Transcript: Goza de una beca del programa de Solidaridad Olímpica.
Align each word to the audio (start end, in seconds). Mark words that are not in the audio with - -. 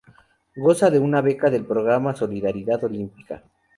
Goza 0.55 0.89
de 0.89 0.97
una 0.97 1.21
beca 1.21 1.51
del 1.51 1.63
programa 1.67 2.13
de 2.13 2.17
Solidaridad 2.17 2.83
Olímpica. 2.85 3.43